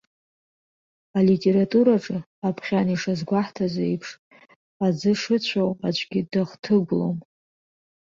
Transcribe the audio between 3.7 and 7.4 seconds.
еиԥш, аӡы шыцәоу аӡәгьы дахҭыгәлом.